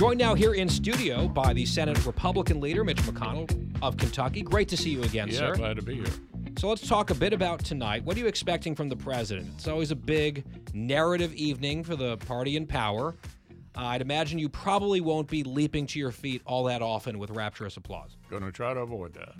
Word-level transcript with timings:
Joined 0.00 0.18
now 0.18 0.32
here 0.32 0.54
in 0.54 0.66
studio 0.66 1.28
by 1.28 1.52
the 1.52 1.66
Senate 1.66 2.06
Republican 2.06 2.58
leader, 2.58 2.84
Mitch 2.84 3.02
McConnell 3.02 3.70
of 3.82 3.98
Kentucky. 3.98 4.40
Great 4.40 4.66
to 4.68 4.76
see 4.78 4.88
you 4.88 5.02
again, 5.02 5.28
yeah, 5.28 5.36
sir. 5.36 5.54
glad 5.56 5.76
to 5.76 5.82
be 5.82 5.96
here. 5.96 6.06
So 6.58 6.70
let's 6.70 6.88
talk 6.88 7.10
a 7.10 7.14
bit 7.14 7.34
about 7.34 7.62
tonight. 7.62 8.02
What 8.02 8.16
are 8.16 8.20
you 8.20 8.26
expecting 8.26 8.74
from 8.74 8.88
the 8.88 8.96
president? 8.96 9.50
It's 9.56 9.68
always 9.68 9.90
a 9.90 9.94
big 9.94 10.46
narrative 10.72 11.34
evening 11.34 11.84
for 11.84 11.96
the 11.96 12.16
party 12.16 12.56
in 12.56 12.66
power. 12.66 13.14
Uh, 13.76 13.80
I'd 13.80 14.00
imagine 14.00 14.38
you 14.38 14.48
probably 14.48 15.02
won't 15.02 15.28
be 15.28 15.44
leaping 15.44 15.86
to 15.88 15.98
your 15.98 16.12
feet 16.12 16.40
all 16.46 16.64
that 16.64 16.80
often 16.80 17.18
with 17.18 17.28
rapturous 17.28 17.76
applause. 17.76 18.16
Going 18.30 18.42
to 18.42 18.52
try 18.52 18.72
to 18.72 18.80
avoid 18.80 19.12
that. 19.12 19.34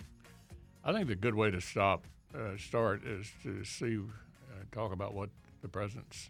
I 0.84 0.92
think 0.92 1.08
the 1.08 1.16
good 1.16 1.34
way 1.34 1.50
to 1.50 1.62
stop 1.62 2.05
uh, 2.34 2.58
start 2.58 3.02
is 3.06 3.33
to 3.45 3.64
see 3.64 3.97
uh, 3.97 4.64
talk 4.72 4.92
about 4.92 5.14
what 5.14 5.30
the 5.62 5.69
president's 5.69 6.28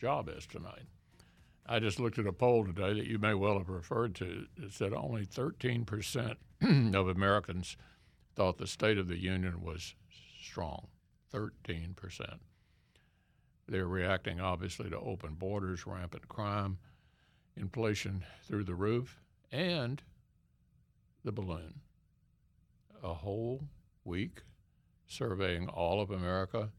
job 0.00 0.28
is 0.36 0.48
tonight. 0.48 0.82
I 1.70 1.80
just 1.80 2.00
looked 2.00 2.18
at 2.18 2.26
a 2.26 2.32
poll 2.32 2.64
today 2.64 2.94
that 2.94 3.06
you 3.06 3.18
may 3.18 3.34
well 3.34 3.58
have 3.58 3.68
referred 3.68 4.14
to. 4.16 4.46
It 4.56 4.72
said 4.72 4.94
only 4.94 5.26
13% 5.26 6.36
of 6.94 7.08
Americans 7.08 7.76
thought 8.34 8.56
the 8.56 8.66
State 8.66 8.96
of 8.96 9.06
the 9.06 9.20
Union 9.20 9.62
was 9.62 9.94
strong. 10.40 10.86
13%. 11.34 11.94
They're 13.68 13.86
reacting, 13.86 14.40
obviously, 14.40 14.88
to 14.88 14.98
open 14.98 15.34
borders, 15.34 15.86
rampant 15.86 16.26
crime, 16.26 16.78
inflation 17.54 18.24
through 18.46 18.64
the 18.64 18.74
roof, 18.74 19.20
and 19.52 20.02
the 21.22 21.32
balloon. 21.32 21.80
A 23.02 23.12
whole 23.12 23.68
week 24.04 24.40
surveying 25.06 25.68
all 25.68 26.00
of 26.00 26.10
America 26.10 26.70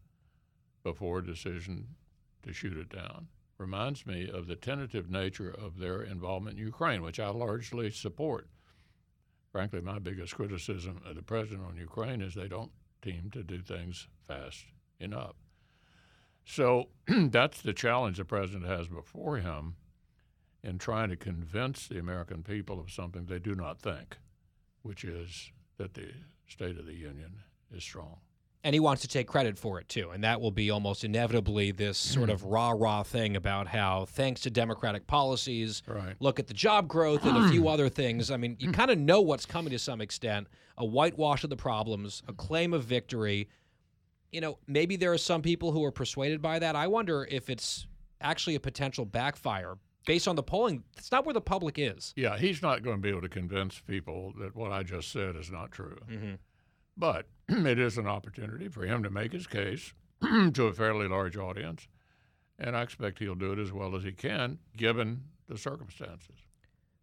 before 0.82 1.20
a 1.20 1.26
decision 1.26 1.90
to 2.42 2.54
shoot 2.54 2.76
it 2.76 2.90
down 2.90 3.28
reminds 3.60 4.08
me 4.08 4.30
of 4.30 4.48
the 4.48 4.56
tentative 4.56 5.12
nature 5.12 5.52
of 5.52 5.78
their 5.78 6.02
involvement 6.02 6.58
in 6.58 6.66
Ukraine, 6.66 7.04
which 7.04 7.20
I 7.20 7.28
largely 7.30 7.92
support. 7.92 8.48
Frankly, 9.52 9.82
my 9.82 10.00
biggest 10.00 10.36
criticism 10.36 11.02
of 11.06 11.16
the 11.16 11.22
president 11.22 11.68
on 11.68 11.76
Ukraine 11.76 12.22
is 12.22 12.34
they 12.34 12.48
don't 12.48 12.72
seem 13.04 13.30
to 13.32 13.44
do 13.44 13.62
things 13.62 14.08
fast 14.28 14.66
enough. 15.00 15.36
So 16.46 16.88
that's 17.08 17.62
the 17.62 17.74
challenge 17.74 18.18
the 18.18 18.26
president 18.26 18.66
has 18.66 18.88
before 18.88 19.38
him 19.38 19.76
in 20.64 20.78
trying 20.78 21.10
to 21.10 21.16
convince 21.16 21.88
the 21.88 22.00
American 22.00 22.44
people 22.44 22.80
of 22.80 22.92
something 22.92 23.26
they 23.26 23.40
do 23.40 23.56
not 23.56 23.82
think, 23.82 24.18
which 24.84 25.04
is 25.04 25.52
that 25.78 25.94
the 25.94 26.12
State 26.48 26.78
of 26.78 26.86
the 26.86 26.96
Union 26.96 27.40
is 27.72 27.84
strong 27.84 28.20
and 28.64 28.74
he 28.74 28.80
wants 28.80 29.02
to 29.04 29.08
take 29.08 29.28
credit 29.28 29.58
for 29.58 29.80
it 29.80 29.88
too. 29.88 30.10
And 30.10 30.24
that 30.24 30.42
will 30.42 30.52
be 30.52 30.70
almost 30.70 31.04
inevitably 31.04 31.72
this 31.72 32.14
hmm. 32.14 32.20
sort 32.20 32.30
of 32.30 32.44
rah 32.44 32.72
rah 32.72 33.04
thing 33.04 33.36
about 33.36 33.68
how, 33.68 34.06
thanks 34.06 34.42
to 34.42 34.50
Democratic 34.50 35.08
policies, 35.08 35.82
right. 35.88 36.16
look 36.20 36.40
at 36.40 36.48
the 36.48 36.54
job 36.54 36.88
growth 36.88 37.26
and 37.26 37.38
a 37.38 37.50
few 37.50 37.62
hmm. 37.62 37.68
other 37.68 37.90
things. 37.90 38.32
I 38.32 38.38
mean, 38.38 38.58
you 38.60 38.70
hmm. 38.70 38.74
kind 38.74 38.92
of 38.92 38.98
know 38.98 39.22
what's 39.22 39.46
coming 39.46 39.72
to 39.72 39.80
some 39.80 40.02
extent 40.02 40.48
a 40.78 40.86
whitewash 40.86 41.44
of 41.44 41.50
the 41.50 41.58
problems, 41.58 42.24
a 42.28 42.34
claim 42.34 42.74
of 42.74 42.86
victory. 42.86 43.50
You 44.32 44.40
know, 44.40 44.60
maybe 44.66 44.96
there 44.96 45.12
are 45.12 45.18
some 45.18 45.42
people 45.42 45.74
who 45.74 45.84
are 45.84 45.92
persuaded 45.92 46.42
by 46.42 46.60
that. 46.60 46.76
I 46.76 46.88
wonder 46.88 47.28
if 47.30 47.50
it's 47.50 47.86
actually 48.22 48.56
a 48.56 48.60
potential 48.62 49.04
backfire 49.04 49.78
based 50.06 50.28
on 50.28 50.36
the 50.36 50.44
polling. 50.44 50.84
It's 50.98 51.12
not 51.12 51.26
where 51.26 51.34
the 51.34 51.42
public 51.42 51.78
is. 51.78 52.14
Yeah, 52.16 52.38
he's 52.38 52.62
not 52.62 52.82
going 52.82 52.96
to 52.96 53.02
be 53.02 53.10
able 53.10 53.22
to 53.22 53.30
convince 53.30 53.80
people 53.80 54.34
that 54.40 54.56
what 54.56 54.72
I 54.72 54.84
just 54.84 55.12
said 55.12 55.36
is 55.36 55.52
not 55.52 55.72
true. 55.72 55.98
Mm-hmm. 56.10 56.36
But 56.96 57.26
it 57.66 57.80
is 57.80 57.98
an 57.98 58.08
opportunity 58.08 58.68
for 58.68 58.86
him 58.86 59.04
to 59.04 59.10
make 59.10 59.34
his 59.34 59.48
case 59.48 59.94
to 60.22 60.68
a 60.68 60.74
fairly 60.74 61.08
large 61.08 61.36
audience. 61.36 61.88
And 62.60 62.76
I 62.76 62.82
expect 62.82 63.20
he'll 63.20 63.36
do 63.36 63.54
it 63.54 63.60
as 63.60 63.72
well 63.72 63.96
as 63.96 64.04
he 64.04 64.12
can, 64.12 64.60
given 64.76 65.24
the 65.48 65.58
circumstances. 65.58 66.36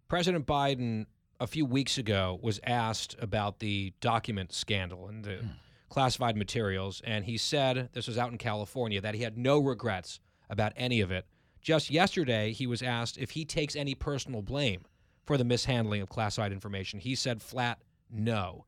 President 0.09 0.47
Biden, 0.47 1.07
a 1.41 1.47
few 1.47 1.65
weeks 1.65 1.99
ago, 1.99 2.39
was 2.43 2.61
asked 2.65 3.17
about 3.21 3.59
the 3.59 3.93
document 4.01 4.53
scandal 4.53 5.09
and 5.09 5.25
the 5.25 5.37
hmm. 5.37 5.47
classified 5.89 6.37
materials. 6.37 7.03
And 7.05 7.25
he 7.25 7.39
said, 7.39 7.89
this 7.93 8.07
was 8.07 8.19
out 8.19 8.31
in 8.31 8.39
California, 8.39 9.01
that 9.01 9.15
he 9.15 9.23
had 9.23 9.37
no 9.37 9.59
regrets 9.59 10.21
about 10.49 10.73
any 10.77 11.01
of 11.01 11.11
it. 11.11 11.27
Just 11.61 11.91
yesterday, 11.91 12.53
he 12.53 12.67
was 12.67 12.83
asked 12.83 13.19
if 13.19 13.31
he 13.31 13.45
takes 13.45 13.75
any 13.75 13.95
personal 13.95 14.43
blame 14.43 14.83
for 15.25 15.37
the 15.37 15.45
mishandling 15.45 16.03
of 16.03 16.09
classified 16.09 16.53
information. 16.53 17.01
He 17.01 17.17
said 17.17 17.43
flat 17.43 17.81
no. 18.09 18.67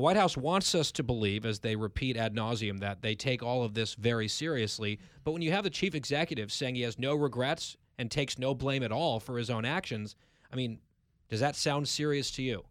The 0.00 0.04
White 0.04 0.16
House 0.16 0.34
wants 0.34 0.74
us 0.74 0.90
to 0.92 1.02
believe, 1.02 1.44
as 1.44 1.58
they 1.58 1.76
repeat 1.76 2.16
ad 2.16 2.34
nauseum, 2.34 2.80
that 2.80 3.02
they 3.02 3.14
take 3.14 3.42
all 3.42 3.62
of 3.62 3.74
this 3.74 3.92
very 3.92 4.28
seriously. 4.28 4.98
But 5.24 5.32
when 5.32 5.42
you 5.42 5.52
have 5.52 5.62
the 5.62 5.68
chief 5.68 5.94
executive 5.94 6.50
saying 6.50 6.76
he 6.76 6.80
has 6.80 6.98
no 6.98 7.14
regrets 7.14 7.76
and 7.98 8.10
takes 8.10 8.38
no 8.38 8.54
blame 8.54 8.82
at 8.82 8.92
all 8.92 9.20
for 9.20 9.36
his 9.36 9.50
own 9.50 9.66
actions, 9.66 10.16
I 10.50 10.56
mean, 10.56 10.78
does 11.28 11.40
that 11.40 11.54
sound 11.54 11.86
serious 11.86 12.30
to 12.30 12.42
you? 12.42 12.64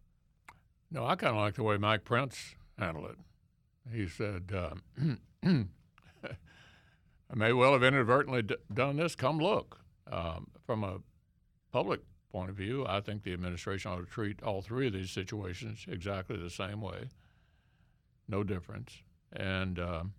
No, 0.90 1.06
I 1.06 1.14
kind 1.14 1.36
of 1.36 1.40
like 1.40 1.54
the 1.54 1.62
way 1.62 1.76
Mike 1.76 2.04
Pence 2.04 2.56
handled 2.76 3.10
it. 3.10 3.16
He 3.94 4.08
said, 4.08 4.50
uh, 4.52 4.74
I 5.44 5.54
may 7.36 7.52
well 7.52 7.74
have 7.74 7.84
inadvertently 7.84 8.42
d- 8.42 8.56
done 8.74 8.96
this. 8.96 9.14
Come 9.14 9.38
look. 9.38 9.78
Um, 10.10 10.48
from 10.66 10.82
a 10.82 10.98
public 11.70 12.00
point 12.32 12.50
of 12.50 12.56
view, 12.56 12.84
I 12.88 13.00
think 13.00 13.22
the 13.22 13.32
administration 13.32 13.92
ought 13.92 14.00
to 14.00 14.06
treat 14.06 14.42
all 14.42 14.62
three 14.62 14.88
of 14.88 14.94
these 14.94 15.12
situations 15.12 15.86
exactly 15.88 16.36
the 16.36 16.50
same 16.50 16.80
way. 16.80 17.04
No 18.30 18.44
difference. 18.44 18.92
And 19.32 19.78
um, 19.78 20.12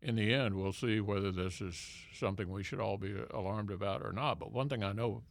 in 0.00 0.16
the 0.16 0.32
end, 0.32 0.54
we'll 0.54 0.72
see 0.72 1.00
whether 1.00 1.30
this 1.30 1.60
is 1.60 1.78
something 2.14 2.50
we 2.50 2.62
should 2.62 2.80
all 2.80 2.96
be 2.96 3.14
alarmed 3.32 3.70
about 3.70 4.02
or 4.02 4.12
not. 4.12 4.38
But 4.38 4.50
one 4.50 4.68
thing 4.68 4.82
I 4.82 4.92
know 4.92 5.22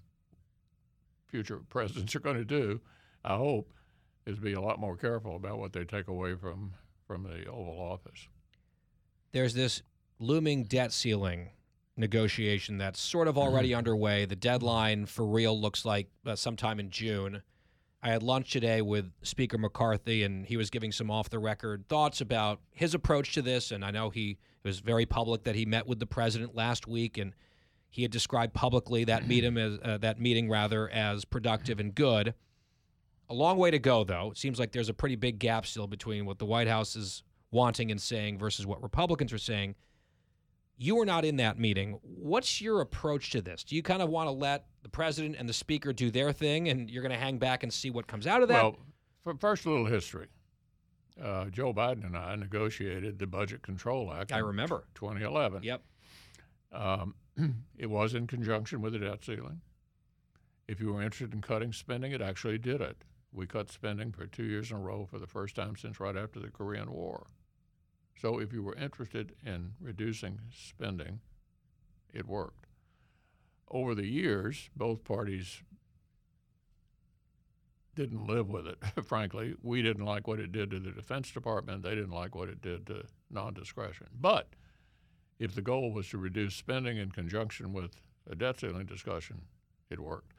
future 1.28 1.60
presidents 1.70 2.16
are 2.16 2.20
going 2.20 2.38
to 2.38 2.46
do, 2.46 2.82
I 3.26 3.36
hope, 3.36 3.72
is 4.26 4.38
be 4.38 4.54
a 4.54 4.62
lot 4.62 4.80
more 4.80 4.96
careful 4.96 5.36
about 5.36 5.58
what 5.58 5.74
they 5.74 5.86
take 5.86 6.08
away 6.08 6.36
from, 6.36 6.74
from 7.08 7.24
the 7.24 7.46
Oval 7.48 7.80
Office. 7.80 8.28
There's 9.32 9.56
this 9.56 9.82
looming 10.20 10.66
debt 10.66 10.92
ceiling 10.94 11.50
negotiation 11.98 12.78
that's 12.78 13.00
sort 13.00 13.28
of 13.28 13.38
already 13.38 13.74
underway. 13.74 14.26
The 14.26 14.36
deadline 14.36 15.06
for 15.06 15.26
real 15.26 15.60
looks 15.60 15.84
like 15.84 16.10
uh, 16.26 16.36
sometime 16.36 16.80
in 16.80 16.90
June. 16.90 17.42
I 18.02 18.10
had 18.10 18.24
lunch 18.24 18.52
today 18.52 18.82
with 18.82 19.12
Speaker 19.24 19.58
McCarthy, 19.58 20.24
and 20.24 20.46
he 20.46 20.56
was 20.56 20.70
giving 20.70 20.92
some 20.92 21.12
off 21.12 21.30
the 21.30 21.40
record 21.40 21.86
thoughts 21.90 22.22
about 22.22 22.62
his 22.72 22.94
approach 22.94 23.34
to 23.34 23.42
this. 23.42 23.72
And 23.72 23.84
I 23.84 23.92
know 23.92 24.10
he 24.10 24.38
was 24.64 24.80
very 24.80 25.06
public 25.06 25.44
that 25.44 25.56
he 25.56 25.66
met 25.66 25.86
with 25.86 26.00
the 26.00 26.06
president 26.06 26.56
last 26.56 26.88
week, 26.88 27.18
and 27.18 27.34
he 27.90 28.04
had 28.04 28.12
described 28.12 28.54
publicly 28.54 29.04
that 29.06 29.28
meeting 29.28 29.58
as 29.58 29.80
uh, 29.84 29.98
that 29.98 30.20
meeting 30.20 30.50
rather 30.50 30.90
as 30.90 31.26
productive 31.26 31.80
and 31.80 31.94
good. 31.94 32.34
A 33.30 33.34
long 33.34 33.58
way 33.58 33.70
to 33.70 33.80
go, 33.80 34.04
though. 34.04 34.32
It 34.32 34.38
seems 34.38 34.60
like 34.60 34.72
there's 34.72 34.90
a 34.90 34.94
pretty 34.94 35.16
big 35.16 35.38
gap 35.38 35.66
still 35.66 35.88
between 35.88 36.26
what 36.26 36.40
the 36.40 36.46
White 36.46 36.68
House 36.68 36.96
is 36.96 37.24
wanting 37.52 37.92
and 37.92 38.02
saying 38.02 38.38
versus 38.38 38.66
what 38.66 38.82
Republicans 38.82 39.34
are 39.34 39.38
saying. 39.38 39.76
You 40.82 40.96
were 40.96 41.06
not 41.06 41.26
in 41.26 41.36
that 41.36 41.60
meeting. 41.60 42.00
What's 42.04 42.62
your 42.62 42.80
approach 42.80 43.32
to 43.32 43.42
this? 43.42 43.66
Do 43.66 43.76
you 43.76 43.84
kind 43.84 44.02
of 44.02 44.10
want 44.10 44.28
to 44.28 44.32
let 44.32 44.66
the 44.82 44.88
president 44.88 45.36
and 45.38 45.48
the 45.48 45.54
speaker 45.54 45.92
do 45.92 46.10
their 46.10 46.32
thing, 46.32 46.70
and 46.70 46.90
you're 46.90 47.04
going 47.04 47.12
to 47.12 47.20
hang 47.20 47.38
back 47.38 47.64
and 47.64 47.74
see 47.74 47.90
what 47.90 48.08
comes 48.08 48.26
out 48.26 48.42
of 48.42 48.48
that? 48.48 48.64
Well, 48.64 48.78
for 49.26 49.36
first, 49.36 49.66
a 49.66 49.70
little 49.70 49.88
history. 49.88 50.28
Uh, 51.22 51.46
Joe 51.48 51.74
Biden 51.74 52.06
and 52.06 52.16
I 52.16 52.34
negotiated 52.38 53.20
the 53.20 53.28
Budget 53.28 53.62
Control 53.62 54.14
Act. 54.14 54.32
I 54.32 54.38
remember 54.38 54.86
2011. 54.96 55.64
Yep. 55.64 55.82
Um, 56.72 57.14
it 57.78 57.90
was 57.90 58.14
in 58.14 58.26
conjunction 58.26 58.82
with 58.82 58.94
the 58.94 59.00
debt 59.00 59.26
ceiling. 59.26 59.60
If 60.70 60.80
you 60.80 60.94
were 60.94 61.02
interested 61.02 61.34
in 61.34 61.42
cutting 61.42 61.74
spending, 61.74 62.14
it 62.14 62.22
actually 62.22 62.58
did 62.58 62.80
it. 62.80 63.04
We 63.34 63.48
cut 63.48 63.70
spending 63.70 64.14
for 64.14 64.28
two 64.28 64.46
years 64.46 64.72
in 64.72 64.78
a 64.78 64.80
row 64.80 65.06
for 65.12 65.20
the 65.20 65.28
first 65.28 65.58
time 65.58 65.76
since 65.76 66.00
right 66.00 66.16
after 66.16 66.40
the 66.40 66.50
Korean 66.50 66.90
War. 66.90 67.28
So 68.20 68.40
if 68.40 68.52
you 68.52 68.64
were 68.64 68.76
interested 68.76 69.34
in 69.46 69.74
reducing 69.80 70.40
spending, 70.54 71.22
it 72.14 72.28
worked. 72.28 72.66
Over 73.72 73.96
the 73.96 74.08
years, 74.08 74.70
both 74.76 75.04
parties 75.04 75.62
didn't 77.96 78.28
live 78.28 78.50
with 78.50 78.68
it, 78.68 78.78
frankly. 79.06 79.56
We 79.62 79.82
didn't 79.82 80.06
like 80.06 80.28
what 80.28 80.40
it 80.40 80.52
did 80.52 80.72
to 80.72 80.80
the 80.80 80.92
Defense 80.92 81.32
Department. 81.32 81.84
They 81.84 81.96
didn't 81.96 82.12
like 82.12 82.36
what 82.36 82.50
it 82.50 82.62
did 82.62 82.88
to 82.88 83.04
non 83.30 83.54
discretion. 83.54 84.08
But 84.20 84.50
if 85.38 85.56
the 85.56 85.62
goal 85.62 85.94
was 85.94 86.10
to 86.10 86.18
reduce 86.18 86.56
spending 86.56 86.98
in 86.98 87.12
conjunction 87.12 87.72
with 87.72 88.02
a 88.30 88.36
debt 88.36 88.60
ceiling 88.60 88.86
discussion, 88.86 89.44
it 89.90 90.00
worked. 90.00 90.34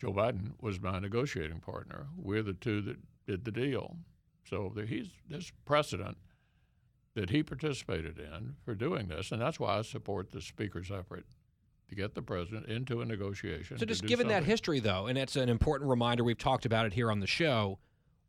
Joe 0.00 0.12
Biden 0.12 0.52
was 0.60 0.80
my 0.80 0.98
negotiating 0.98 1.60
partner. 1.60 2.08
We're 2.16 2.42
the 2.42 2.54
two 2.54 2.80
that 2.82 2.96
did 3.26 3.44
the 3.44 3.52
deal. 3.52 3.96
So 4.48 4.72
there, 4.74 4.86
he's 4.86 5.08
there's 5.28 5.52
precedent 5.64 6.16
that 7.14 7.30
he 7.30 7.42
participated 7.42 8.18
in 8.18 8.56
for 8.64 8.74
doing 8.74 9.08
this, 9.08 9.32
and 9.32 9.40
that's 9.40 9.60
why 9.60 9.78
I 9.78 9.82
support 9.82 10.32
the 10.32 10.40
speaker's 10.40 10.90
effort 10.90 11.24
to 11.88 11.94
get 11.94 12.14
the 12.14 12.22
president 12.22 12.66
into 12.66 13.00
a 13.00 13.04
negotiation. 13.04 13.78
So, 13.78 13.86
just 13.86 14.04
given 14.04 14.28
that 14.28 14.44
history, 14.44 14.80
though, 14.80 15.06
and 15.06 15.16
it's 15.16 15.36
an 15.36 15.48
important 15.48 15.90
reminder, 15.90 16.24
we've 16.24 16.38
talked 16.38 16.66
about 16.66 16.86
it 16.86 16.92
here 16.92 17.10
on 17.10 17.20
the 17.20 17.26
show. 17.26 17.78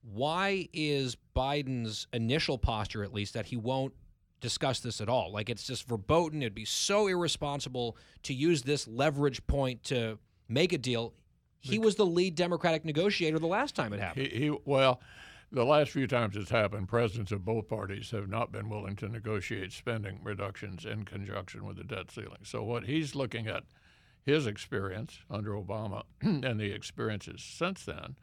Why 0.02 0.70
is 0.72 1.18
Biden's 1.36 2.08
initial 2.14 2.58
posture, 2.58 3.04
at 3.04 3.12
least, 3.12 3.34
that 3.34 3.48
he 3.48 3.56
won't 3.56 3.94
discuss 4.40 4.80
this 4.82 5.02
at 5.02 5.10
all? 5.10 5.32
Like, 5.32 5.50
it's 5.50 5.66
just 5.66 5.88
verboten. 5.88 6.44
It'd 6.44 6.54
be 6.54 6.66
so 6.66 7.08
irresponsible 7.08 7.98
to 8.24 8.34
use 8.34 8.62
this 8.62 8.88
leverage 8.88 9.46
point 9.48 9.84
to 9.86 10.20
make 10.48 10.74
a 10.74 10.78
deal. 10.78 11.14
He 11.60 11.80
was 11.80 11.96
the 11.96 12.06
lead 12.06 12.36
Democratic 12.36 12.86
negotiator 12.86 13.40
the 13.40 13.48
last 13.48 13.74
time 13.74 13.92
it 13.94 14.00
happened. 14.00 14.28
He, 14.28 14.38
he 14.38 14.58
well, 14.66 15.02
the 15.56 15.64
last 15.64 15.92
few 15.92 16.06
times 16.06 16.36
it's 16.36 16.50
happened, 16.50 16.90
presidents 16.90 17.32
of 17.32 17.46
both 17.46 17.70
parties 17.70 18.12
have 18.12 18.28
not 18.28 18.52
been 18.52 18.68
willing 18.68 18.98
to 18.98 19.08
negotiate 19.08 19.72
spending 19.72 20.20
reductions 20.22 20.86
in 20.86 21.06
conjunction 21.06 21.66
with 21.66 21.78
the 21.78 21.84
debt 21.86 22.12
ceiling. 22.12 22.42
So 22.44 22.62
what 22.62 22.84
he's 22.84 23.16
looking 23.16 23.48
at, 23.48 23.64
his 24.22 24.48
experience 24.48 25.20
under 25.30 25.52
Obama 25.52 26.04
and 26.22 26.60
the 26.60 26.74
experiences 26.74 27.42
since 27.42 27.86
then, 27.86 28.18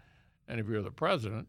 and 0.46 0.60
if 0.60 0.68
you're 0.68 0.82
the 0.82 0.90
president, 0.90 1.48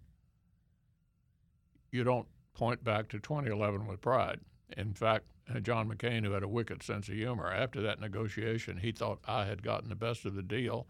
you 1.92 2.06
don't 2.06 2.28
point 2.54 2.82
back 2.82 3.10
to 3.10 3.20
2011 3.20 3.86
with 3.86 4.00
pride. 4.00 4.40
In 4.78 4.94
fact, 4.94 5.26
John 5.64 5.90
McCain, 5.90 6.24
who 6.24 6.32
had 6.32 6.44
a 6.44 6.48
wicked 6.48 6.82
sense 6.82 7.10
of 7.10 7.16
humor, 7.16 7.52
after 7.52 7.82
that 7.82 8.00
negotiation, 8.00 8.78
he 8.78 8.94
thought 8.94 9.20
I 9.28 9.46
had 9.46 9.62
gotten 9.62 9.90
the 9.90 9.96
best 9.96 10.24
of 10.26 10.36
the 10.36 10.44
deal 10.44 10.88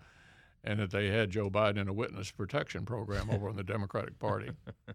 and 0.63 0.80
that 0.80 0.92
they 0.92 1.07
had 1.07 1.30
Joe 1.30 1.50
Biden 1.50 1.77
in 1.77 1.88
a 1.88 1.94
witness 1.94 2.31
protection 2.31 2.86
program 2.86 3.30
over 3.30 3.50
in 3.50 3.56
the 3.56 3.63
Democratic 3.63 4.18
Party. 4.19 4.51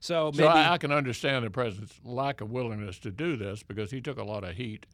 So 0.00 0.26
maybe 0.26 0.36
So 0.36 0.48
I, 0.48 0.74
I 0.74 0.76
can 0.76 0.92
understand 0.92 1.46
the 1.46 1.50
president's 1.50 1.98
lack 2.04 2.42
of 2.42 2.50
willingness 2.50 2.98
to 2.98 3.10
do 3.10 3.38
this 3.38 3.62
because 3.62 3.90
he 3.90 4.02
took 4.02 4.18
a 4.18 4.22
lot 4.22 4.44
of 4.44 4.54
heat 4.54 4.84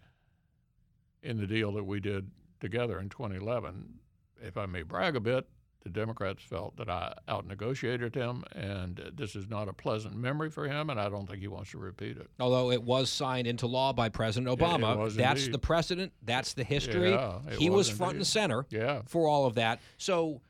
in 1.20 1.36
the 1.36 1.48
deal 1.48 1.72
that 1.72 1.82
we 1.82 1.98
did 1.98 2.30
together 2.60 3.00
in 3.00 3.08
2011. 3.08 3.94
If 4.40 4.56
I 4.56 4.66
may 4.66 4.82
brag 4.82 5.16
a 5.16 5.20
bit, 5.20 5.48
the 5.82 5.88
Democrats 5.88 6.42
felt 6.42 6.76
that 6.76 6.88
I 6.90 7.14
out 7.28 7.46
negotiated 7.46 8.14
him, 8.14 8.44
and 8.52 9.12
this 9.14 9.34
is 9.34 9.48
not 9.48 9.68
a 9.68 9.72
pleasant 9.72 10.14
memory 10.16 10.50
for 10.50 10.66
him, 10.68 10.90
and 10.90 11.00
I 11.00 11.08
don't 11.08 11.26
think 11.26 11.40
he 11.40 11.48
wants 11.48 11.70
to 11.70 11.78
repeat 11.78 12.16
it. 12.18 12.28
although 12.38 12.70
it 12.70 12.82
was 12.82 13.10
signed 13.10 13.46
into 13.46 13.66
law 13.66 13.92
by 13.92 14.08
President 14.08 14.58
Obama, 14.58 14.96
was 14.96 15.16
that's 15.16 15.40
indeed. 15.40 15.54
the 15.54 15.58
precedent. 15.58 16.12
That's 16.22 16.52
the 16.54 16.64
history. 16.64 17.10
Yeah, 17.10 17.38
he 17.58 17.70
was 17.70 17.88
was 17.88 17.96
front 17.96 18.16
and 18.16 18.26
center. 18.26 18.66
Yeah. 18.70 19.02
for 19.06 19.28
all 19.28 19.46
of 19.46 19.54
that. 19.54 19.80
So 19.96 20.42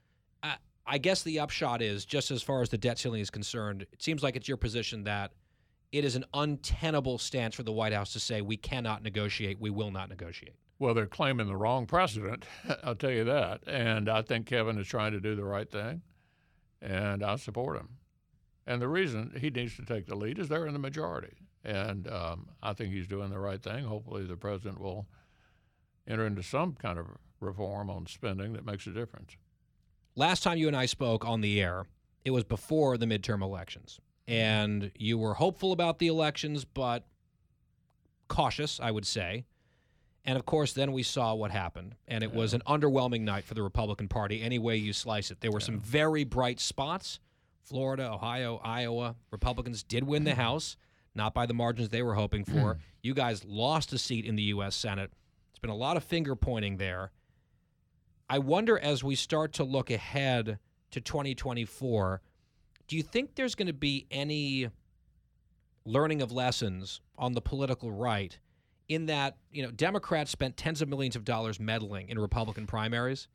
uh, 0.42 0.54
I 0.86 0.98
guess 0.98 1.22
the 1.22 1.38
upshot 1.40 1.82
is 1.82 2.04
just 2.04 2.30
as 2.30 2.42
far 2.42 2.62
as 2.62 2.68
the 2.68 2.78
debt 2.78 2.98
ceiling 2.98 3.20
is 3.20 3.30
concerned, 3.30 3.86
it 3.92 4.02
seems 4.02 4.22
like 4.22 4.34
it's 4.36 4.48
your 4.48 4.56
position 4.56 5.04
that 5.04 5.32
it 5.92 6.04
is 6.04 6.16
an 6.16 6.24
untenable 6.34 7.18
stance 7.18 7.54
for 7.54 7.62
the 7.62 7.72
White 7.72 7.92
House 7.92 8.12
to 8.12 8.20
say 8.20 8.40
we 8.40 8.56
cannot 8.56 9.02
negotiate, 9.02 9.60
we 9.60 9.70
will 9.70 9.90
not 9.90 10.08
negotiate. 10.08 10.54
Well, 10.80 10.94
they're 10.94 11.06
claiming 11.06 11.46
the 11.46 11.56
wrong 11.56 11.86
precedent, 11.86 12.46
I'll 12.82 12.94
tell 12.94 13.10
you 13.10 13.24
that. 13.24 13.60
And 13.66 14.08
I 14.08 14.22
think 14.22 14.46
Kevin 14.46 14.78
is 14.78 14.88
trying 14.88 15.12
to 15.12 15.20
do 15.20 15.36
the 15.36 15.44
right 15.44 15.70
thing, 15.70 16.00
and 16.80 17.22
I 17.22 17.36
support 17.36 17.76
him. 17.76 17.90
And 18.66 18.80
the 18.80 18.88
reason 18.88 19.36
he 19.38 19.50
needs 19.50 19.76
to 19.76 19.84
take 19.84 20.06
the 20.06 20.14
lead 20.14 20.38
is 20.38 20.48
they're 20.48 20.66
in 20.66 20.72
the 20.72 20.78
majority. 20.78 21.36
And 21.62 22.08
um, 22.08 22.48
I 22.62 22.72
think 22.72 22.94
he's 22.94 23.06
doing 23.06 23.28
the 23.28 23.38
right 23.38 23.62
thing. 23.62 23.84
Hopefully, 23.84 24.24
the 24.24 24.36
president 24.36 24.80
will 24.80 25.06
enter 26.08 26.26
into 26.26 26.42
some 26.42 26.72
kind 26.72 26.98
of 26.98 27.06
reform 27.40 27.90
on 27.90 28.06
spending 28.06 28.54
that 28.54 28.64
makes 28.64 28.86
a 28.86 28.90
difference. 28.90 29.36
Last 30.16 30.42
time 30.42 30.56
you 30.56 30.66
and 30.66 30.76
I 30.76 30.86
spoke 30.86 31.26
on 31.26 31.42
the 31.42 31.60
air, 31.60 31.84
it 32.24 32.30
was 32.30 32.44
before 32.44 32.96
the 32.96 33.06
midterm 33.06 33.42
elections. 33.42 34.00
And 34.26 34.90
you 34.96 35.18
were 35.18 35.34
hopeful 35.34 35.72
about 35.72 35.98
the 35.98 36.06
elections, 36.06 36.64
but 36.64 37.04
cautious, 38.28 38.80
I 38.80 38.90
would 38.90 39.06
say. 39.06 39.44
And 40.24 40.36
of 40.36 40.44
course, 40.44 40.72
then 40.72 40.92
we 40.92 41.02
saw 41.02 41.34
what 41.34 41.50
happened. 41.50 41.94
And 42.06 42.22
it 42.22 42.32
was 42.32 42.52
an 42.54 42.62
underwhelming 42.66 43.22
night 43.22 43.44
for 43.44 43.54
the 43.54 43.62
Republican 43.62 44.08
Party, 44.08 44.42
any 44.42 44.58
way 44.58 44.76
you 44.76 44.92
slice 44.92 45.30
it. 45.30 45.40
There 45.40 45.50
were 45.50 45.60
some 45.60 45.78
very 45.78 46.24
bright 46.24 46.60
spots 46.60 47.20
Florida, 47.70 48.10
Ohio, 48.12 48.60
Iowa. 48.64 49.14
Republicans 49.30 49.84
did 49.84 50.02
win 50.02 50.24
the 50.24 50.34
House, 50.34 50.76
not 51.14 51.34
by 51.34 51.46
the 51.46 51.54
margins 51.54 51.88
they 51.88 52.02
were 52.02 52.14
hoping 52.14 52.44
for. 52.44 52.74
Mm. 52.74 52.78
you 53.02 53.14
guys 53.14 53.44
lost 53.44 53.92
a 53.92 53.98
seat 53.98 54.24
in 54.24 54.34
the 54.34 54.42
U.S. 54.44 54.74
Senate. 54.74 55.12
It's 55.50 55.60
been 55.60 55.70
a 55.70 55.76
lot 55.76 55.96
of 55.96 56.02
finger 56.02 56.34
pointing 56.34 56.78
there. 56.78 57.12
I 58.28 58.38
wonder 58.38 58.78
as 58.78 59.04
we 59.04 59.14
start 59.14 59.52
to 59.54 59.64
look 59.64 59.90
ahead 59.90 60.58
to 60.90 61.00
2024, 61.00 62.20
do 62.88 62.96
you 62.96 63.02
think 63.02 63.36
there's 63.36 63.54
going 63.54 63.68
to 63.68 63.72
be 63.72 64.06
any 64.10 64.68
learning 65.84 66.22
of 66.22 66.32
lessons 66.32 67.00
on 67.16 67.34
the 67.34 67.40
political 67.40 67.92
right 67.92 68.36
in 68.90 69.06
that, 69.06 69.38
you 69.50 69.62
know, 69.62 69.70
Democrats 69.70 70.30
spent 70.30 70.56
tens 70.58 70.82
of 70.82 70.88
millions 70.88 71.16
of 71.16 71.24
dollars 71.24 71.58
meddling 71.58 72.10
in 72.10 72.18
Republican 72.18 72.66
primaries 72.66 73.28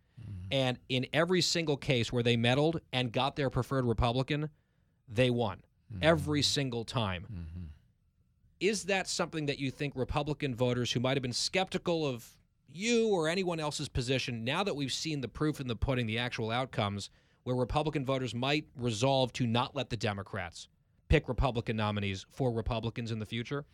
and 0.51 0.77
in 0.89 1.07
every 1.13 1.41
single 1.41 1.77
case 1.77 2.13
where 2.13 2.23
they 2.23 2.37
meddled 2.37 2.79
and 2.93 3.11
got 3.11 3.35
their 3.35 3.49
preferred 3.49 3.85
Republican, 3.85 4.49
they 5.07 5.29
won 5.29 5.61
every 6.01 6.41
mm-hmm. 6.41 6.45
single 6.45 6.83
time. 6.83 7.25
Mm-hmm. 7.31 7.65
Is 8.59 8.83
that 8.85 9.07
something 9.07 9.47
that 9.47 9.59
you 9.59 9.71
think 9.71 9.93
Republican 9.95 10.55
voters 10.55 10.91
who 10.91 10.99
might 10.99 11.17
have 11.17 11.21
been 11.21 11.33
skeptical 11.33 12.05
of 12.05 12.37
you 12.71 13.09
or 13.09 13.27
anyone 13.27 13.59
else's 13.59 13.89
position, 13.89 14.43
now 14.43 14.63
that 14.63 14.75
we've 14.75 14.93
seen 14.93 15.21
the 15.21 15.27
proof 15.27 15.59
in 15.59 15.67
the 15.67 15.75
pudding, 15.75 16.05
the 16.05 16.19
actual 16.19 16.51
outcomes, 16.51 17.09
where 17.43 17.55
Republican 17.55 18.05
voters 18.05 18.33
might 18.33 18.65
resolve 18.77 19.33
to 19.33 19.45
not 19.45 19.75
let 19.75 19.89
the 19.89 19.97
Democrats 19.97 20.67
pick 21.09 21.27
Republican 21.27 21.75
nominees 21.75 22.25
for 22.29 22.51
Republicans 22.51 23.11
in 23.11 23.19
the 23.19 23.25
future? 23.25 23.65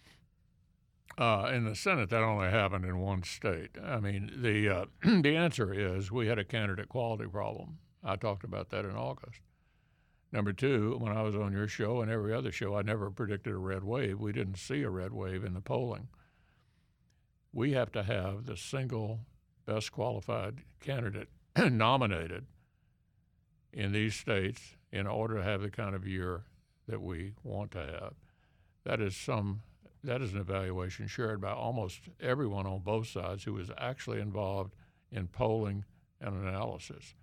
Uh, 1.18 1.52
in 1.54 1.66
the 1.66 1.76
Senate, 1.76 2.10
that 2.10 2.24
only 2.24 2.50
happened 2.50 2.86
in 2.86 3.00
one 3.00 3.24
state. 3.24 3.72
I 3.84 4.00
mean, 4.00 4.32
the 4.42 4.70
uh, 4.70 4.86
the 5.22 5.36
answer 5.36 5.74
is 5.74 6.12
we 6.12 6.28
had 6.28 6.40
a 6.40 6.46
candidate 6.46 6.90
quality 6.90 7.28
problem. 7.28 7.80
I 8.04 8.16
talked 8.16 8.44
about 8.44 8.70
that 8.70 8.86
in 8.86 8.96
August. 8.96 9.42
Number 10.32 10.54
two, 10.54 10.98
when 10.98 11.12
I 11.12 11.22
was 11.24 11.36
on 11.36 11.52
your 11.52 11.68
show 11.68 12.02
and 12.02 12.10
every 12.10 12.34
other 12.34 12.52
show, 12.52 12.76
I 12.76 12.82
never 12.82 13.12
predicted 13.12 13.54
a 13.54 13.58
red 13.58 13.84
wave. 13.84 14.20
We 14.20 14.32
didn't 14.32 14.58
see 14.58 14.82
a 14.82 14.90
red 14.90 15.12
wave 15.12 15.44
in 15.44 15.54
the 15.54 15.62
polling. 15.62 16.08
We 17.52 17.74
have 17.74 17.92
to 17.92 18.04
have 18.04 18.46
the 18.46 18.56
single 18.56 19.20
best 19.66 19.92
qualified 19.92 20.64
candidate 20.80 21.28
nominated 21.58 22.46
in 23.74 23.92
these 23.92 24.16
states 24.16 24.76
in 24.92 25.06
order 25.06 25.38
to 25.38 25.44
have 25.44 25.62
the 25.62 25.70
kind 25.70 25.96
of 25.96 26.08
year 26.08 26.44
that 26.88 27.02
we 27.02 27.34
want 27.44 27.72
to 27.72 27.80
have. 27.80 28.14
That 28.86 29.02
is 29.02 29.16
some 29.16 29.62
that 30.04 30.22
is 30.22 30.34
an 30.34 30.40
evaluation 30.40 31.08
shared 31.08 31.42
by 31.42 31.52
almost 31.52 32.00
everyone 32.20 32.66
on 32.66 32.80
both 32.80 33.08
sides 33.08 33.44
who 33.44 33.54
was 33.54 33.70
actually 33.78 34.20
involved 34.20 34.74
in 35.12 35.28
polling 35.28 35.86
and 36.20 36.36
analysis. 36.48 37.16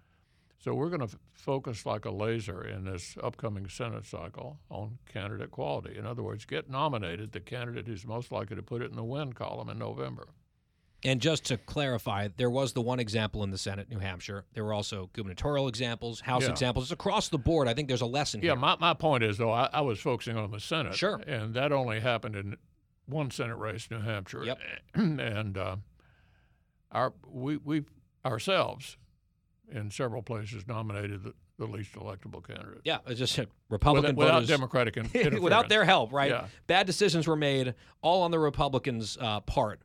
So 0.60 0.74
we're 0.74 0.88
going 0.88 1.00
to 1.00 1.06
f- 1.06 1.16
focus 1.34 1.86
like 1.86 2.04
a 2.04 2.10
laser 2.10 2.62
in 2.66 2.84
this 2.84 3.16
upcoming 3.22 3.68
Senate 3.68 4.04
cycle 4.06 4.58
on 4.70 4.98
candidate 5.12 5.50
quality. 5.52 5.96
In 5.96 6.04
other 6.04 6.22
words, 6.22 6.44
get 6.44 6.68
nominated 6.68 7.30
the 7.32 7.40
candidate 7.40 7.86
who's 7.86 8.04
most 8.04 8.32
likely 8.32 8.56
to 8.56 8.62
put 8.62 8.82
it 8.82 8.90
in 8.90 8.96
the 8.96 9.04
win 9.04 9.32
column 9.32 9.68
in 9.68 9.78
November. 9.78 10.28
And 11.04 11.20
just 11.20 11.44
to 11.44 11.58
clarify, 11.58 12.26
there 12.36 12.50
was 12.50 12.72
the 12.72 12.80
one 12.82 12.98
example 12.98 13.44
in 13.44 13.52
the 13.52 13.56
Senate, 13.58 13.88
New 13.88 14.00
Hampshire. 14.00 14.46
There 14.54 14.64
were 14.64 14.74
also 14.74 15.10
gubernatorial 15.12 15.68
examples, 15.68 16.18
House 16.22 16.42
Yeah. 16.42 16.50
examples. 16.50 16.86
It's 16.86 16.92
across 16.92 17.28
the 17.28 17.38
board. 17.38 17.68
I 17.68 17.74
think 17.74 17.86
there's 17.86 18.00
a 18.00 18.06
lesson 18.06 18.40
Yeah, 18.42 18.50
here. 18.50 18.56
my, 18.56 18.74
my 18.80 18.94
point 18.94 19.22
is, 19.22 19.38
though, 19.38 19.52
I, 19.52 19.70
I 19.72 19.80
was 19.82 20.00
focusing 20.00 20.36
on 20.36 20.50
the 20.50 20.58
Senate. 20.58 20.96
Sure. 20.96 21.20
And 21.24 21.54
that 21.54 21.70
only 21.70 22.00
happened 22.00 22.34
in 22.34 22.56
one 23.08 23.30
Senate 23.30 23.56
race, 23.56 23.90
New 23.90 24.00
Hampshire. 24.00 24.44
Yep. 24.44 24.58
and 24.94 25.56
uh, 25.56 25.76
our 26.92 27.12
we 27.26 27.56
we 27.56 27.84
ourselves, 28.24 28.96
in 29.70 29.90
several 29.90 30.22
places, 30.22 30.66
nominated 30.66 31.24
the, 31.24 31.34
the 31.58 31.66
least 31.66 31.94
electable 31.94 32.46
candidate. 32.46 32.80
yeah, 32.84 32.98
it's 33.06 33.18
just 33.18 33.38
Republican 33.68 34.14
without, 34.14 34.34
without 34.42 34.48
Democratic 34.48 34.96
in, 34.96 35.04
interference. 35.06 35.40
without 35.40 35.68
their 35.68 35.84
help, 35.84 36.12
right? 36.12 36.30
Yeah. 36.30 36.46
Bad 36.66 36.86
decisions 36.86 37.26
were 37.26 37.36
made 37.36 37.74
all 38.02 38.22
on 38.22 38.30
the 38.30 38.38
Republicans' 38.38 39.16
uh, 39.20 39.40
part. 39.40 39.80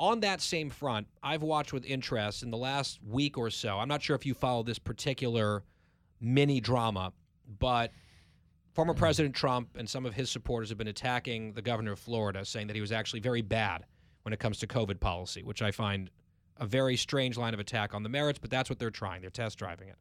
On 0.00 0.20
that 0.20 0.40
same 0.40 0.70
front, 0.70 1.06
I've 1.22 1.42
watched 1.42 1.72
with 1.72 1.84
interest 1.84 2.42
in 2.42 2.50
the 2.50 2.56
last 2.56 2.98
week 3.06 3.38
or 3.38 3.48
so. 3.48 3.78
I'm 3.78 3.88
not 3.88 4.02
sure 4.02 4.16
if 4.16 4.26
you 4.26 4.34
follow 4.34 4.62
this 4.64 4.78
particular 4.78 5.62
mini 6.20 6.60
drama, 6.60 7.12
but 7.60 7.92
former 8.74 8.92
mm-hmm. 8.92 8.98
President 8.98 9.34
Trump 9.34 9.76
and 9.78 9.88
some 9.88 10.04
of 10.04 10.14
his 10.14 10.30
supporters 10.30 10.68
have 10.68 10.78
been 10.78 10.88
attacking 10.88 11.52
the 11.52 11.62
governor 11.62 11.92
of 11.92 11.98
Florida, 11.98 12.44
saying 12.44 12.66
that 12.66 12.76
he 12.76 12.80
was 12.80 12.92
actually 12.92 13.20
very 13.20 13.42
bad 13.42 13.86
when 14.22 14.32
it 14.32 14.40
comes 14.40 14.58
to 14.58 14.66
COVID 14.66 15.00
policy, 15.00 15.42
which 15.42 15.62
I 15.62 15.70
find 15.70 16.10
a 16.58 16.66
very 16.66 16.96
strange 16.96 17.36
line 17.36 17.54
of 17.54 17.60
attack 17.60 17.94
on 17.94 18.02
the 18.02 18.08
merits, 18.08 18.38
but 18.38 18.50
that's 18.50 18.70
what 18.70 18.78
they're 18.78 18.90
trying. 18.90 19.20
They're 19.20 19.30
test 19.30 19.58
driving 19.58 19.88
it. 19.88 19.96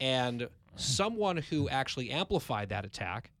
And 0.00 0.48
someone 0.76 1.38
who 1.38 1.68
actually 1.68 2.10
amplified 2.10 2.68
that 2.68 2.84
attack 2.84 3.32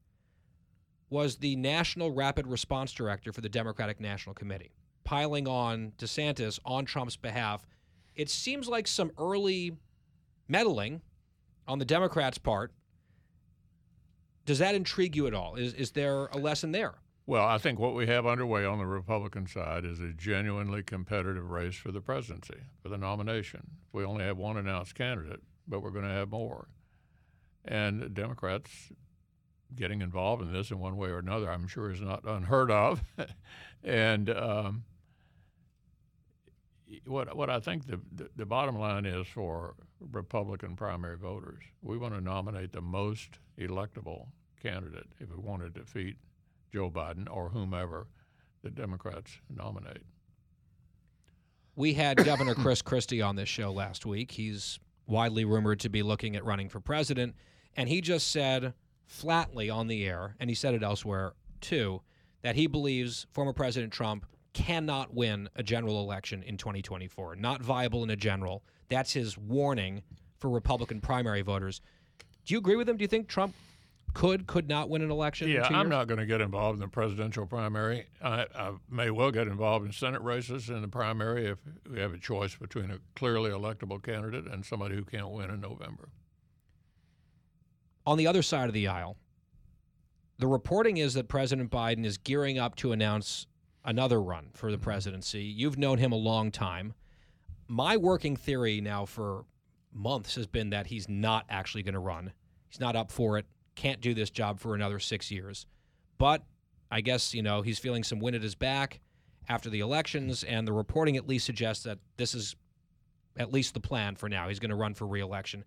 was 1.10 1.36
the 1.36 1.56
National 1.56 2.10
Rapid 2.10 2.46
Response 2.46 2.92
Director 2.92 3.32
for 3.32 3.40
the 3.40 3.48
Democratic 3.48 4.00
National 4.00 4.34
Committee, 4.34 4.72
piling 5.04 5.46
on 5.46 5.92
DeSantis 5.98 6.58
on 6.64 6.84
Trump's 6.84 7.16
behalf. 7.16 7.66
It 8.14 8.28
seems 8.28 8.68
like 8.68 8.86
some 8.86 9.12
early 9.18 9.76
meddling 10.48 11.00
on 11.66 11.78
the 11.78 11.84
Democrats' 11.84 12.38
part. 12.38 12.72
Does 14.48 14.60
that 14.60 14.74
intrigue 14.74 15.14
you 15.14 15.26
at 15.26 15.34
all? 15.34 15.56
Is 15.56 15.74
is 15.74 15.90
there 15.90 16.24
a 16.28 16.38
lesson 16.38 16.72
there? 16.72 16.94
Well, 17.26 17.46
I 17.46 17.58
think 17.58 17.78
what 17.78 17.94
we 17.94 18.06
have 18.06 18.26
underway 18.26 18.64
on 18.64 18.78
the 18.78 18.86
Republican 18.86 19.46
side 19.46 19.84
is 19.84 20.00
a 20.00 20.14
genuinely 20.14 20.82
competitive 20.82 21.50
race 21.50 21.76
for 21.76 21.92
the 21.92 22.00
presidency, 22.00 22.56
for 22.82 22.88
the 22.88 22.96
nomination. 22.96 23.72
We 23.92 24.06
only 24.06 24.24
have 24.24 24.38
one 24.38 24.56
announced 24.56 24.94
candidate, 24.94 25.42
but 25.66 25.82
we're 25.82 25.90
going 25.90 26.06
to 26.06 26.10
have 26.10 26.30
more. 26.30 26.68
And 27.62 28.14
Democrats 28.14 28.70
getting 29.76 30.00
involved 30.00 30.40
in 30.40 30.50
this 30.50 30.70
in 30.70 30.78
one 30.78 30.96
way 30.96 31.10
or 31.10 31.18
another, 31.18 31.50
I'm 31.50 31.68
sure, 31.68 31.90
is 31.90 32.00
not 32.00 32.24
unheard 32.24 32.70
of. 32.70 33.02
and 33.84 34.30
um, 34.30 34.84
what 37.04 37.36
what 37.36 37.50
I 37.50 37.60
think 37.60 37.86
the, 37.86 38.00
the, 38.10 38.30
the 38.34 38.46
bottom 38.46 38.78
line 38.78 39.04
is 39.04 39.26
for 39.26 39.74
Republican 40.00 40.74
primary 40.74 41.18
voters, 41.18 41.64
we 41.82 41.98
want 41.98 42.14
to 42.14 42.22
nominate 42.22 42.72
the 42.72 42.80
most 42.80 43.40
electable 43.58 44.28
candidate 44.62 45.06
if 45.20 45.30
we 45.30 45.36
want 45.36 45.62
to 45.62 45.70
defeat 45.70 46.16
Joe 46.72 46.90
Biden 46.90 47.26
or 47.30 47.48
whomever 47.48 48.06
the 48.62 48.70
Democrats 48.70 49.38
nominate. 49.48 50.02
We 51.76 51.94
had 51.94 52.16
Governor 52.24 52.54
Chris 52.54 52.82
Christie 52.82 53.22
on 53.22 53.36
this 53.36 53.48
show 53.48 53.72
last 53.72 54.04
week. 54.04 54.32
He's 54.32 54.78
widely 55.06 55.44
rumored 55.44 55.80
to 55.80 55.88
be 55.88 56.02
looking 56.02 56.36
at 56.36 56.44
running 56.44 56.68
for 56.68 56.80
president, 56.80 57.34
and 57.76 57.88
he 57.88 58.00
just 58.00 58.30
said 58.30 58.74
flatly 59.06 59.70
on 59.70 59.86
the 59.86 60.06
air, 60.06 60.34
and 60.38 60.50
he 60.50 60.54
said 60.54 60.74
it 60.74 60.82
elsewhere 60.82 61.32
too, 61.60 62.02
that 62.42 62.56
he 62.56 62.66
believes 62.66 63.26
former 63.32 63.52
President 63.52 63.92
Trump 63.92 64.26
cannot 64.52 65.14
win 65.14 65.48
a 65.56 65.62
general 65.62 66.00
election 66.00 66.42
in 66.42 66.56
2024. 66.56 67.36
Not 67.36 67.62
viable 67.62 68.02
in 68.02 68.10
a 68.10 68.16
general. 68.16 68.64
That's 68.88 69.12
his 69.12 69.38
warning 69.38 70.02
for 70.38 70.50
Republican 70.50 71.00
primary 71.00 71.42
voters. 71.42 71.80
Do 72.44 72.54
you 72.54 72.58
agree 72.58 72.76
with 72.76 72.88
him? 72.88 72.96
Do 72.96 73.02
you 73.02 73.08
think 73.08 73.28
Trump 73.28 73.54
could 74.14 74.46
could 74.46 74.68
not 74.68 74.88
win 74.88 75.02
an 75.02 75.10
election? 75.10 75.48
Yeah, 75.48 75.66
I'm 75.68 75.88
not 75.88 76.08
going 76.08 76.18
to 76.18 76.26
get 76.26 76.40
involved 76.40 76.76
in 76.76 76.80
the 76.80 76.88
presidential 76.88 77.46
primary. 77.46 78.06
I, 78.22 78.46
I 78.54 78.72
may 78.90 79.10
well 79.10 79.30
get 79.30 79.48
involved 79.48 79.86
in 79.86 79.92
Senate 79.92 80.22
races 80.22 80.68
in 80.70 80.82
the 80.82 80.88
primary 80.88 81.46
if 81.46 81.58
we 81.90 82.00
have 82.00 82.12
a 82.12 82.18
choice 82.18 82.54
between 82.56 82.90
a 82.90 82.98
clearly 83.14 83.50
electable 83.50 84.02
candidate 84.02 84.46
and 84.46 84.64
somebody 84.64 84.94
who 84.94 85.04
can't 85.04 85.30
win 85.30 85.50
in 85.50 85.60
November. 85.60 86.08
On 88.06 88.16
the 88.16 88.26
other 88.26 88.42
side 88.42 88.68
of 88.68 88.74
the 88.74 88.88
aisle, 88.88 89.16
the 90.38 90.46
reporting 90.46 90.96
is 90.96 91.14
that 91.14 91.28
President 91.28 91.70
Biden 91.70 92.04
is 92.04 92.16
gearing 92.16 92.58
up 92.58 92.76
to 92.76 92.92
announce 92.92 93.46
another 93.84 94.20
run 94.20 94.50
for 94.54 94.70
the 94.70 94.76
mm-hmm. 94.76 94.84
presidency. 94.84 95.42
You've 95.42 95.78
known 95.78 95.98
him 95.98 96.12
a 96.12 96.16
long 96.16 96.50
time. 96.50 96.94
My 97.66 97.96
working 97.96 98.36
theory 98.36 98.80
now 98.80 99.04
for 99.04 99.44
months 99.92 100.36
has 100.36 100.46
been 100.46 100.70
that 100.70 100.86
he's 100.86 101.08
not 101.08 101.44
actually 101.50 101.82
going 101.82 101.94
to 101.94 102.00
run. 102.00 102.32
He's 102.68 102.80
not 102.80 102.96
up 102.96 103.10
for 103.10 103.38
it. 103.38 103.46
Can't 103.78 104.00
do 104.00 104.12
this 104.12 104.28
job 104.28 104.58
for 104.58 104.74
another 104.74 104.98
six 104.98 105.30
years. 105.30 105.64
But 106.18 106.42
I 106.90 107.00
guess, 107.00 107.32
you 107.32 107.42
know, 107.42 107.62
he's 107.62 107.78
feeling 107.78 108.02
some 108.02 108.18
wind 108.18 108.34
at 108.34 108.42
his 108.42 108.56
back 108.56 108.98
after 109.48 109.70
the 109.70 109.78
elections, 109.78 110.42
and 110.42 110.66
the 110.66 110.72
reporting 110.72 111.16
at 111.16 111.28
least 111.28 111.46
suggests 111.46 111.84
that 111.84 111.98
this 112.16 112.34
is 112.34 112.56
at 113.36 113.52
least 113.52 113.74
the 113.74 113.80
plan 113.80 114.16
for 114.16 114.28
now. 114.28 114.48
He's 114.48 114.58
going 114.58 114.70
to 114.70 114.76
run 114.76 114.94
for 114.94 115.06
reelection. 115.06 115.64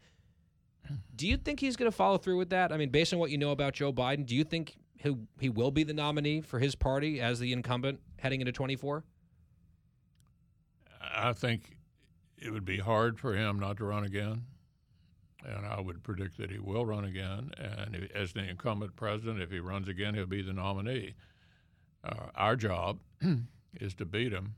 Mm-hmm. 0.86 0.96
Do 1.16 1.26
you 1.26 1.38
think 1.38 1.62
he's 1.62 1.78
going 1.78 1.90
to 1.90 1.96
follow 1.96 2.18
through 2.18 2.38
with 2.38 2.50
that? 2.50 2.74
I 2.74 2.78
mean, 2.78 2.90
based 2.90 3.14
on 3.14 3.20
what 3.20 3.32
you 3.32 3.38
know 3.38 3.52
about 3.52 3.76
Joe 3.76 3.94
Biden, 3.94 4.26
do 4.26 4.36
you 4.36 4.44
think 4.44 4.76
he 4.98 5.16
he 5.40 5.48
will 5.48 5.72
be 5.72 5.84
the 5.84 5.94
nominee 5.94 6.42
for 6.42 6.60
his 6.60 6.76
party 6.76 7.22
as 7.22 7.40
the 7.40 7.54
incumbent 7.54 8.02
heading 8.20 8.42
into 8.42 8.52
24? 8.52 9.06
I 11.16 11.32
think 11.32 11.78
it 12.38 12.52
would 12.52 12.66
be 12.66 12.80
hard 12.80 13.18
for 13.18 13.36
him 13.36 13.58
not 13.58 13.78
to 13.78 13.86
run 13.86 14.04
again. 14.04 14.44
And 15.46 15.66
I 15.66 15.82
would 15.82 16.04
predict 16.04 16.38
that 16.38 16.52
he 16.52 16.60
will 16.60 16.86
run 16.86 17.06
again. 17.06 17.52
And 17.58 18.10
as 18.14 18.34
the 18.34 18.48
incumbent 18.48 18.96
president, 18.96 19.42
if 19.42 19.52
he 19.52 19.60
runs 19.60 19.88
again, 19.88 20.14
he'll 20.14 20.26
be 20.26 20.42
the 20.42 20.54
nominee. 20.54 21.16
Uh, 22.04 22.28
our 22.36 22.56
job 22.56 23.00
is 23.80 23.94
to 23.96 24.06
beat 24.06 24.32
him 24.32 24.56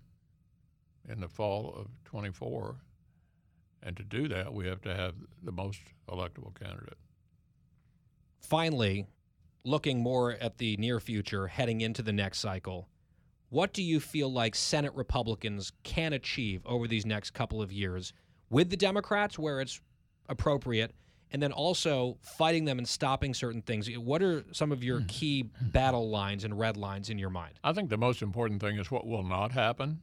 in 1.08 1.20
the 1.20 1.28
fall 1.28 1.74
of 1.78 1.88
24. 2.06 2.75
And 3.82 3.98
to 3.98 4.04
do 4.04 4.28
that, 4.30 4.54
we 4.54 4.68
have 4.68 4.82
to 4.82 4.96
have 4.96 5.16
the 5.44 5.52
most 5.52 5.80
electable 6.10 6.58
candidate. 6.58 6.98
Finally, 8.40 9.08
looking 9.66 10.02
more 10.02 10.34
at 10.34 10.58
the 10.58 10.78
near 10.78 11.00
future, 11.00 11.48
heading 11.48 11.82
into 11.82 12.02
the 12.02 12.13
next 12.13 12.40
cycle, 12.40 12.88
what 13.50 13.74
do 13.74 13.84
you 13.84 14.00
feel 14.00 14.32
like 14.32 14.56
Senate 14.56 14.94
Republicans 14.96 15.72
can 15.84 16.13
achieve 16.13 16.66
over 16.66 16.88
these 16.88 17.06
next 17.06 17.32
couple 17.32 17.62
of 17.62 17.72
years 17.72 18.13
with 18.50 18.70
the 18.70 18.78
Democrats 18.78 19.38
where 19.38 19.62
it's 19.62 19.80
appropriate, 20.30 20.94
and 21.32 21.42
then 21.42 21.51
also 21.51 22.18
fighting 22.22 22.65
them 22.65 22.77
and 22.77 22.88
stopping 22.88 23.34
certain 23.34 23.62
things? 23.62 23.88
What 23.98 24.22
are 24.22 24.44
some 24.51 24.72
of 24.72 24.84
your 24.84 25.00
hmm. 25.00 25.08
key 25.08 25.50
battle 25.62 26.10
lines 26.10 26.44
and 26.44 26.58
red 26.58 26.77
lines 26.77 27.10
in 27.10 27.18
your 27.18 27.30
mind? 27.30 27.60
I 27.63 27.74
think 27.74 27.89
the 27.89 27.98
most 27.98 28.22
important 28.22 28.62
thing 28.62 28.77
is 28.77 28.92
what 28.92 29.08
will 29.08 29.24
not 29.24 29.51
happen 29.51 30.01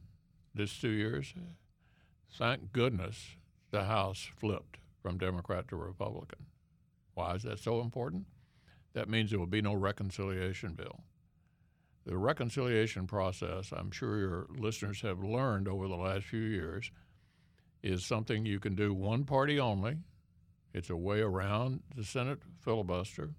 this 0.53 0.77
two 0.77 0.89
years. 0.89 1.33
Thank 2.37 2.71
goodness 2.71 3.35
the 3.71 3.85
House 3.85 4.29
flipped 4.37 4.77
from 5.01 5.17
Democrat 5.17 5.67
to 5.69 5.75
Republican. 5.75 6.45
Why 7.13 7.35
is 7.35 7.43
that 7.43 7.59
so 7.59 7.81
important? 7.81 8.25
That 8.93 9.09
means 9.09 9.29
there 9.29 9.39
will 9.39 9.47
be 9.47 9.61
no 9.61 9.73
reconciliation 9.73 10.73
bill. 10.73 11.03
The 12.05 12.17
reconciliation 12.17 13.05
process, 13.05 13.71
I'm 13.71 13.91
sure 13.91 14.17
your 14.17 14.47
listeners 14.49 15.01
have 15.01 15.23
learned 15.23 15.67
over 15.67 15.87
the 15.87 15.95
last 15.95 16.25
few 16.25 16.41
years, 16.41 16.91
is 17.83 18.05
something 18.05 18.45
you 18.45 18.59
can 18.59 18.75
do 18.75 18.93
one 18.93 19.23
party 19.23 19.59
only. 19.59 19.97
It's 20.73 20.89
a 20.89 20.95
way 20.95 21.19
around 21.19 21.81
the 21.95 22.03
Senate 22.03 22.39
filibuster. 22.59 23.31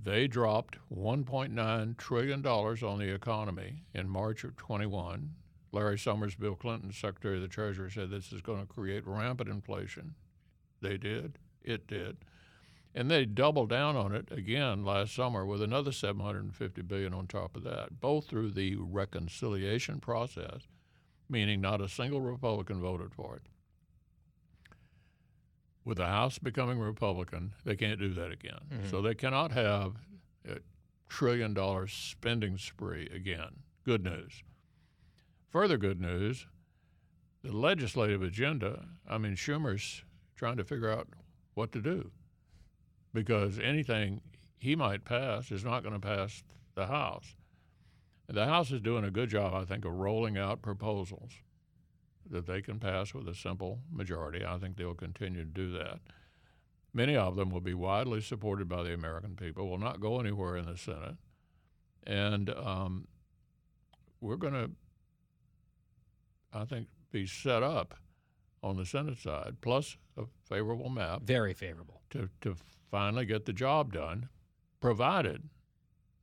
They 0.00 0.26
dropped 0.26 0.78
$1.9 0.92 1.96
trillion 1.96 2.46
on 2.46 2.98
the 2.98 3.14
economy 3.14 3.84
in 3.94 4.08
March 4.08 4.44
of 4.44 4.56
21. 4.56 5.34
Larry 5.72 5.98
Summers, 5.98 6.34
Bill 6.34 6.54
Clinton, 6.54 6.92
Secretary 6.92 7.36
of 7.36 7.42
the 7.42 7.48
Treasury, 7.48 7.90
said 7.90 8.10
this 8.10 8.32
is 8.32 8.42
going 8.42 8.60
to 8.60 8.72
create 8.72 9.06
rampant 9.06 9.48
inflation. 9.48 10.14
They 10.80 10.96
did. 10.96 11.38
It 11.62 11.86
did. 11.86 12.18
And 12.94 13.10
they 13.10 13.24
doubled 13.24 13.70
down 13.70 13.96
on 13.96 14.14
it 14.14 14.30
again 14.30 14.84
last 14.84 15.14
summer 15.14 15.46
with 15.46 15.62
another 15.62 15.92
750 15.92 16.82
billion 16.82 17.14
on 17.14 17.26
top 17.26 17.56
of 17.56 17.64
that, 17.64 18.00
both 18.00 18.26
through 18.26 18.50
the 18.50 18.76
reconciliation 18.76 19.98
process, 19.98 20.68
meaning 21.28 21.60
not 21.60 21.80
a 21.80 21.88
single 21.88 22.20
Republican 22.20 22.80
voted 22.80 23.14
for 23.14 23.36
it. 23.36 23.48
With 25.84 25.98
the 25.98 26.06
House 26.06 26.38
becoming 26.38 26.78
Republican, 26.78 27.54
they 27.64 27.74
can't 27.74 27.98
do 27.98 28.14
that 28.14 28.30
again. 28.30 28.60
Mm-hmm. 28.72 28.88
So 28.88 29.02
they 29.02 29.14
cannot 29.14 29.52
have 29.52 29.94
a 30.48 30.58
trillion 31.08 31.54
dollar 31.54 31.88
spending 31.88 32.56
spree 32.56 33.08
again. 33.12 33.64
Good 33.84 34.04
news. 34.04 34.44
Further 35.50 35.76
good 35.76 36.00
news 36.00 36.46
the 37.42 37.52
legislative 37.52 38.22
agenda, 38.22 38.84
I 39.08 39.18
mean, 39.18 39.34
Schumer's 39.34 40.04
trying 40.36 40.56
to 40.56 40.64
figure 40.64 40.90
out 40.90 41.08
what 41.54 41.72
to 41.72 41.80
do 41.80 42.10
because 43.12 43.58
anything 43.58 44.20
he 44.58 44.76
might 44.76 45.04
pass 45.04 45.50
is 45.50 45.64
not 45.64 45.82
going 45.82 45.94
to 45.94 46.00
pass 46.00 46.42
the 46.74 46.86
House. 46.86 47.34
The 48.28 48.46
House 48.46 48.70
is 48.70 48.80
doing 48.80 49.04
a 49.04 49.10
good 49.10 49.28
job, 49.28 49.54
I 49.54 49.64
think, 49.64 49.84
of 49.84 49.92
rolling 49.92 50.38
out 50.38 50.62
proposals 50.62 51.32
that 52.30 52.46
they 52.46 52.62
can 52.62 52.78
pass 52.78 53.14
with 53.14 53.28
a 53.28 53.34
simple 53.34 53.80
majority. 53.90 54.44
I 54.44 54.58
think 54.58 54.76
they'll 54.76 54.94
continue 54.94 55.44
to 55.44 55.50
do 55.50 55.72
that. 55.72 56.00
Many 56.94 57.16
of 57.16 57.36
them 57.36 57.50
will 57.50 57.60
be 57.60 57.74
widely 57.74 58.20
supported 58.20 58.68
by 58.68 58.82
the 58.82 58.92
American 58.92 59.34
people, 59.34 59.68
will 59.68 59.78
not 59.78 60.00
go 60.00 60.20
anywhere 60.20 60.56
in 60.56 60.66
the 60.66 60.76
Senate. 60.76 61.16
And 62.06 62.50
um, 62.50 63.08
we're 64.20 64.36
going 64.36 64.52
to, 64.52 64.70
I 66.52 66.64
think, 66.64 66.88
be 67.10 67.26
set 67.26 67.62
up 67.62 67.94
on 68.62 68.76
the 68.76 68.86
Senate 68.86 69.18
side, 69.18 69.56
plus 69.60 69.96
a 70.16 70.24
favorable 70.48 70.90
map 70.90 71.22
Very 71.22 71.54
favorable. 71.54 72.02
to, 72.10 72.28
to 72.42 72.54
finally 72.90 73.24
get 73.24 73.46
the 73.46 73.52
job 73.52 73.92
done, 73.92 74.28
provided, 74.80 75.48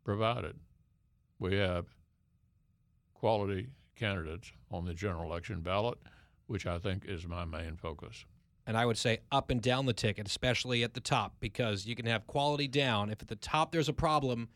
provided 0.04 0.56
we 1.40 1.56
have 1.56 1.86
quality 3.14 3.70
candidates 4.00 4.52
on 4.72 4.86
the 4.86 4.94
general 4.94 5.30
election 5.30 5.62
ballot, 5.62 5.98
which 6.48 6.66
I 6.66 6.80
think 6.80 7.06
is 7.06 7.28
my 7.28 7.46
main 7.46 7.76
focus. 7.76 8.26
And 8.66 8.78
I 8.78 8.86
would 8.86 8.98
say 8.98 9.20
up 9.32 9.50
and 9.50 9.62
down 9.62 9.86
the 9.88 9.94
ticket, 9.94 10.28
especially 10.28 10.84
at 10.84 10.94
the 10.94 11.00
top, 11.00 11.34
because 11.40 11.86
you 11.88 11.96
can 11.96 12.06
have 12.06 12.28
quality 12.28 12.68
down. 12.68 13.10
If 13.10 13.22
at 13.22 13.28
the 13.28 13.36
top 13.36 13.72
there's 13.72 13.90
a 13.90 13.94
problem, 13.94 14.50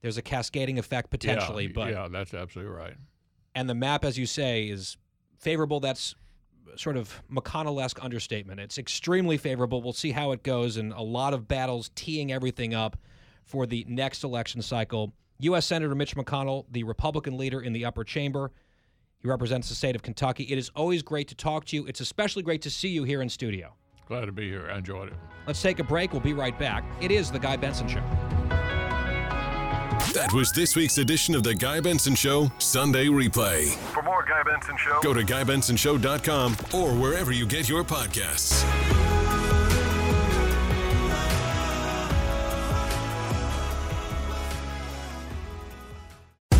there's 0.00 0.18
a 0.18 0.22
cascading 0.22 0.78
effect 0.78 1.10
potentially. 1.10 1.64
yeah, 1.66 1.72
but 1.74 1.92
yeah, 1.92 2.08
that's 2.10 2.34
absolutely 2.34 2.72
right. 2.72 2.94
and 3.54 3.68
the 3.70 3.74
map, 3.74 4.04
as 4.04 4.18
you 4.18 4.26
say, 4.26 4.64
is 4.68 4.96
favorable. 5.38 5.80
That's 5.80 6.14
sort 6.74 6.96
of 6.96 7.22
McConnell-esque 7.32 8.02
understatement. 8.04 8.60
It's 8.60 8.78
extremely 8.78 9.38
favorable. 9.38 9.80
We'll 9.80 9.92
see 9.92 10.10
how 10.10 10.32
it 10.32 10.42
goes, 10.42 10.76
and 10.76 10.92
a 10.92 11.02
lot 11.02 11.32
of 11.32 11.46
battles 11.48 11.90
teeing 11.94 12.32
everything 12.32 12.74
up 12.74 12.96
for 13.44 13.64
the 13.64 13.86
next 13.88 14.24
election 14.24 14.60
cycle. 14.60 15.12
U.S. 15.38 15.66
Senator 15.66 15.94
Mitch 15.94 16.16
McConnell, 16.16 16.64
the 16.70 16.82
Republican 16.82 17.36
leader 17.36 17.60
in 17.60 17.72
the 17.72 17.84
upper 17.84 18.02
chamber, 18.04 18.50
He 19.22 19.28
represents 19.28 19.68
the 19.68 19.74
state 19.74 19.96
of 19.96 20.02
Kentucky. 20.02 20.44
It 20.44 20.58
is 20.58 20.70
always 20.74 21.02
great 21.02 21.28
to 21.28 21.34
talk 21.34 21.64
to 21.66 21.76
you. 21.76 21.86
It's 21.86 22.00
especially 22.00 22.42
great 22.42 22.62
to 22.62 22.70
see 22.70 22.88
you 22.88 23.04
here 23.04 23.22
in 23.22 23.28
studio. 23.28 23.74
Glad 24.06 24.26
to 24.26 24.32
be 24.32 24.48
here. 24.48 24.70
I 24.72 24.78
enjoyed 24.78 25.08
it. 25.08 25.14
Let's 25.46 25.60
take 25.60 25.78
a 25.80 25.84
break. 25.84 26.12
We'll 26.12 26.20
be 26.20 26.34
right 26.34 26.56
back. 26.58 26.84
It 27.00 27.10
is 27.10 27.30
The 27.32 27.38
Guy 27.40 27.56
Benson 27.56 27.88
Show. 27.88 28.02
That 30.14 30.32
was 30.32 30.52
this 30.52 30.76
week's 30.76 30.98
edition 30.98 31.34
of 31.34 31.42
The 31.42 31.54
Guy 31.54 31.80
Benson 31.80 32.14
Show 32.14 32.50
Sunday 32.58 33.06
Replay. 33.06 33.74
For 33.92 34.02
more 34.02 34.24
Guy 34.24 34.42
Benson 34.44 34.76
Show, 34.76 35.00
Go 35.02 35.12
to 35.12 35.22
GuyBensonShow.com 35.22 36.56
or 36.74 36.94
wherever 36.94 37.32
you 37.32 37.46
get 37.46 37.68
your 37.68 37.82
podcasts. 37.82 38.62